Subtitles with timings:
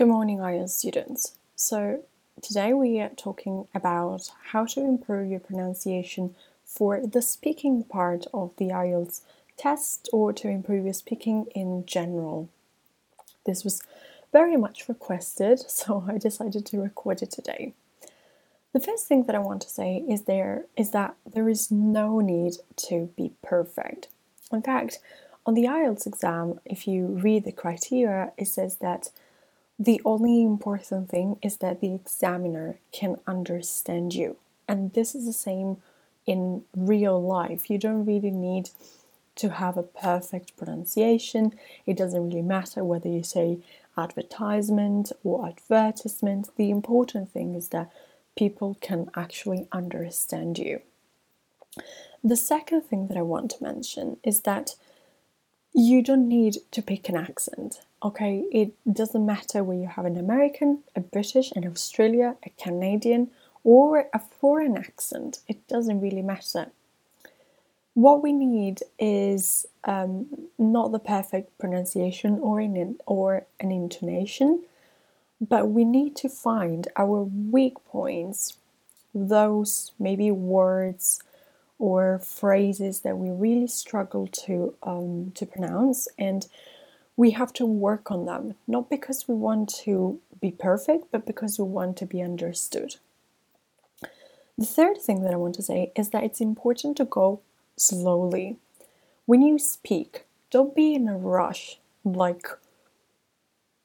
[0.00, 1.34] Good morning, IELTS students.
[1.56, 2.04] So,
[2.40, 6.34] today we are talking about how to improve your pronunciation
[6.64, 9.20] for the speaking part of the IELTS
[9.58, 12.48] test or to improve your speaking in general.
[13.44, 13.82] This was
[14.32, 17.74] very much requested, so I decided to record it today.
[18.72, 22.20] The first thing that I want to say is there is that there is no
[22.20, 22.54] need
[22.88, 24.08] to be perfect.
[24.50, 24.98] In fact,
[25.44, 29.10] on the IELTS exam, if you read the criteria, it says that
[29.80, 34.36] the only important thing is that the examiner can understand you.
[34.68, 35.78] And this is the same
[36.26, 37.70] in real life.
[37.70, 38.68] You don't really need
[39.36, 41.54] to have a perfect pronunciation.
[41.86, 43.60] It doesn't really matter whether you say
[43.96, 46.54] advertisement or advertisement.
[46.56, 47.90] The important thing is that
[48.36, 50.82] people can actually understand you.
[52.22, 54.74] The second thing that I want to mention is that
[55.72, 57.80] you don't need to pick an accent.
[58.02, 63.30] Okay, it doesn't matter whether you have an American, a British, an Australia, a Canadian,
[63.62, 65.40] or a foreign accent.
[65.46, 66.70] It doesn't really matter.
[67.92, 74.62] What we need is um, not the perfect pronunciation or an or an intonation,
[75.38, 78.56] but we need to find our weak points,
[79.14, 81.22] those maybe words
[81.78, 86.46] or phrases that we really struggle to um, to pronounce, and
[87.20, 88.54] we have to work on them.
[88.66, 92.96] Not because we want to be perfect, but because we want to be understood.
[94.56, 97.40] The third thing that I want to say is that it's important to go
[97.76, 98.56] slowly.
[99.26, 102.46] When you speak, don't be in a rush, like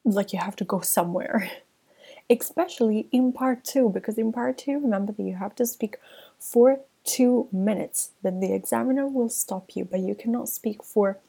[0.06, 1.52] like you have to go somewhere.
[2.30, 5.98] Especially in part two, because in part two, remember that you have to speak
[6.40, 11.20] for two minutes, then the examiner will stop you, but you cannot speak for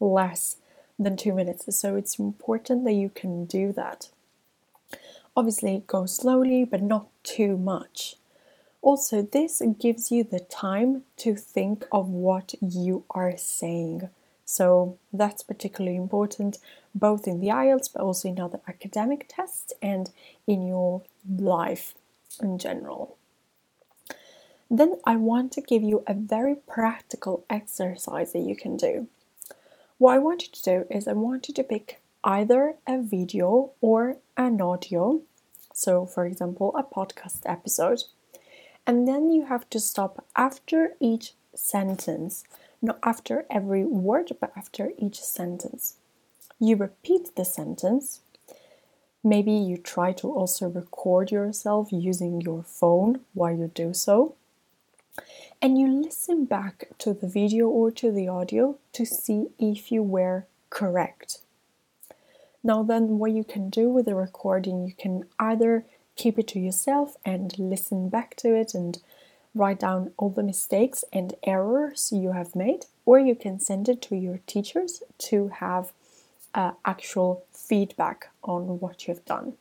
[0.00, 0.56] less
[0.98, 1.76] than two minutes.
[1.76, 4.08] So it's important that you can do that.
[5.36, 8.16] Obviously, go slowly, but not too much.
[8.82, 14.10] Also, this gives you the time to think of what you are saying.
[14.44, 16.58] So that's particularly important
[16.94, 20.10] both in the IELTS but also in other academic tests and
[20.46, 21.94] in your life
[22.40, 23.16] in general.
[24.70, 29.08] Then I want to give you a very practical exercise that you can do.
[30.04, 33.70] What I want you to do is I want you to pick either a video
[33.80, 35.22] or an audio,
[35.72, 38.02] so for example, a podcast episode,
[38.86, 42.44] and then you have to stop after each sentence,
[42.82, 45.96] not after every word, but after each sentence.
[46.60, 48.20] You repeat the sentence.
[49.22, 54.34] Maybe you try to also record yourself using your phone while you do so
[55.60, 60.02] and you listen back to the video or to the audio to see if you
[60.02, 61.38] were correct.
[62.62, 65.84] Now, then, what you can do with the recording, you can either
[66.16, 69.00] keep it to yourself and listen back to it and
[69.54, 74.02] write down all the mistakes and errors you have made, or you can send it
[74.02, 75.92] to your teachers to have
[76.54, 79.54] uh, actual feedback on what you've done.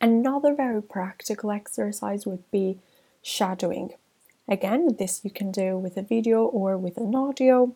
[0.00, 2.78] Another very practical exercise would be
[3.22, 3.94] shadowing.
[4.48, 7.74] Again, this you can do with a video or with an audio.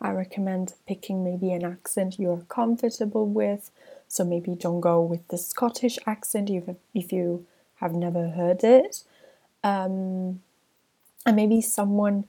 [0.00, 3.70] I recommend picking maybe an accent you're comfortable with.
[4.08, 6.50] So maybe don't go with the Scottish accent
[6.94, 7.46] if you
[7.76, 9.02] have never heard it.
[9.62, 10.40] Um,
[11.26, 12.24] and maybe someone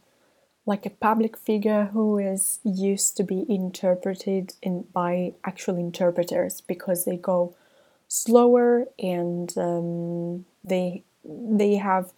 [0.66, 7.06] like a public figure who is used to be interpreted in by actual interpreters because
[7.06, 7.56] they go
[8.08, 12.12] slower and um, they they have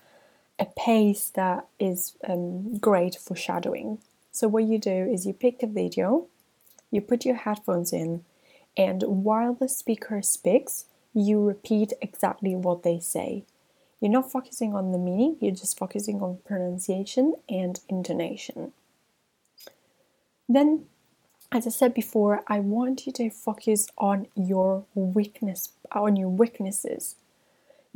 [0.59, 4.00] a pace that is um, great for shadowing.
[4.31, 6.28] So, what you do is you pick a video,
[6.91, 8.23] you put your headphones in,
[8.75, 13.44] and while the speaker speaks, you repeat exactly what they say.
[14.00, 18.74] You're not focusing on the meaning, you're just focusing on pronunciation and intonation.
[20.47, 20.85] Then,
[21.51, 27.15] as I said before, I want you to focus on your weakness, on your weaknesses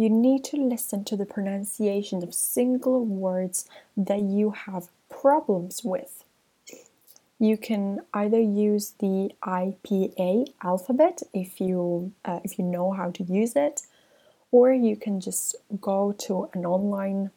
[0.02, 6.24] you need to listen to the pronunciation of single words that you have problems with.
[7.38, 13.24] You can either use the IPA alphabet if you uh, if you know how to
[13.24, 13.82] use it,
[14.52, 17.30] or you can just go to an online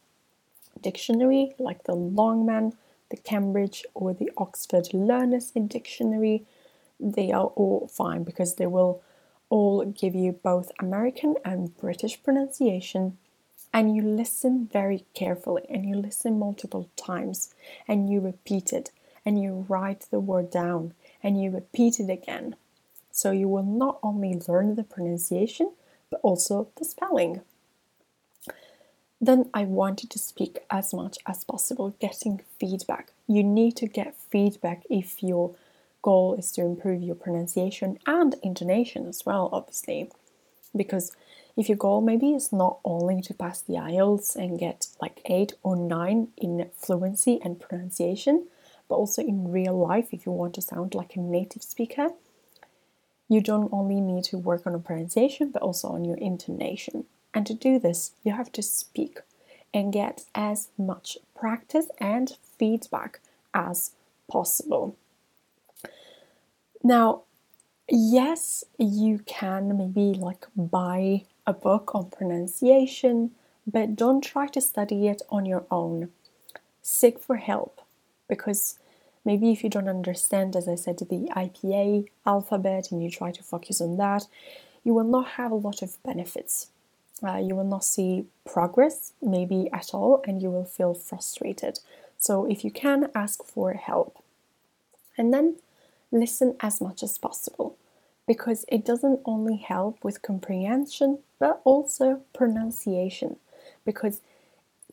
[0.81, 2.75] dictionary like the Longman,
[3.11, 6.45] the Cambridge, or the Oxford Learners Dictionary.
[6.99, 9.03] They are all fine because they will
[9.49, 13.19] all give you both American and British pronunciation,
[13.73, 17.53] and you listen very carefully and you listen multiple times
[17.89, 18.93] and you repeat it
[19.27, 22.55] and you write the word down and you repeat it again.
[23.11, 25.73] So you will not only learn the pronunciation,
[26.11, 27.41] but also the spelling.
[29.21, 33.13] Then I want you to speak as much as possible, getting feedback.
[33.27, 35.55] You need to get feedback if your
[36.05, 40.11] goal is to improve your pronunciation and intonation as well, obviously.
[40.77, 41.13] Because
[41.57, 45.55] if your goal maybe is not only to pass the IELTS and get like 8
[45.63, 48.47] or 9 in fluency and pronunciation,
[48.87, 52.11] but also in real life if you want to sound like a native speaker,
[53.27, 57.07] you don't only need to work on pronunciation but also on your intonation.
[57.33, 59.21] And to do this, you have to speak
[59.73, 63.21] and get as much practice and feedback
[63.55, 63.93] as
[64.29, 64.97] possible.
[66.87, 67.23] Now,
[67.89, 73.31] yes, you can maybe like buy a book on pronunciation,
[73.67, 76.11] but don't try to study it on your own.
[76.83, 77.81] Seek for help
[78.29, 78.79] because
[79.25, 83.43] maybe if you don't understand, as I said, the IPA alphabet and you try to
[83.43, 84.27] focus on that,
[84.85, 86.69] you will not have a lot of benefits.
[87.27, 91.81] Uh, you will not see progress, maybe at all, and you will feel frustrated.
[92.19, 94.23] So, if you can, ask for help.
[95.17, 95.57] And then
[96.15, 97.77] listen as much as possible
[98.27, 103.37] because it doesn't only help with comprehension but also pronunciation.
[103.85, 104.21] Because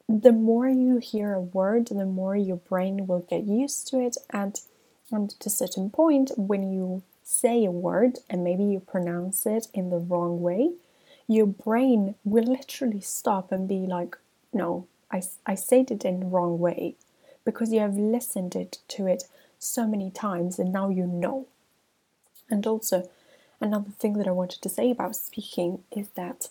[0.10, 4.18] the more you hear a word, the more your brain will get used to it,
[4.32, 4.60] and,
[5.12, 9.68] and at a certain point, when you say a word and maybe you pronounce it
[9.74, 10.72] in the wrong way,
[11.28, 14.18] your brain will literally stop and be like,
[14.52, 16.96] No, I, I said it in the wrong way
[17.46, 19.24] because you have listened it, to it
[19.62, 21.48] so many times and now you know.
[22.50, 23.10] And also,
[23.62, 26.48] another thing that I wanted to say about speaking is that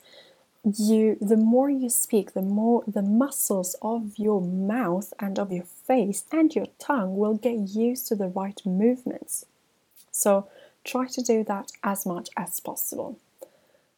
[0.62, 5.64] you the more you speak the more the muscles of your mouth and of your
[5.64, 9.46] face and your tongue will get used to the right movements.
[10.10, 10.48] So
[10.84, 13.18] try to do that as much as possible.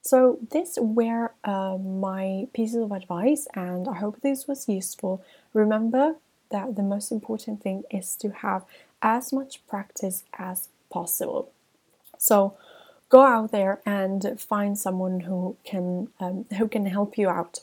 [0.03, 5.23] So this were uh, my pieces of advice and i hope this was useful.
[5.53, 6.17] Remember
[6.51, 8.65] that the most important thing is to have
[9.03, 11.53] as much practice as possible
[12.19, 12.57] so
[13.13, 17.61] go out there and find someone who can um, who can help you out.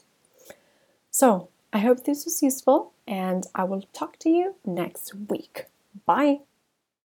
[1.09, 5.65] So I hope this was useful, and I will talk to you next week.
[6.05, 6.48] Bye.